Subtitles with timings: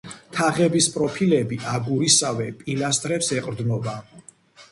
[0.35, 3.97] თაღების პროფილები აგურისავე პილასტრებს ეყრდნობა.